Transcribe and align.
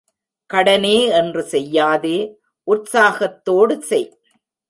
கடனே 0.49 0.97
என்று 1.11 1.41
செய்யாதே, 1.51 2.17
உற்சாகத்தோடு 2.67 3.75
செய் 3.81 4.09